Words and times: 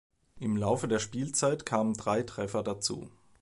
Im 0.39 0.57
Laufe 0.57 0.87
der 0.87 0.97
Spielzeit 0.97 1.63
kamen 1.67 1.93
drei 1.93 2.23
Treffer 2.23 2.63
dazu. 2.63 3.11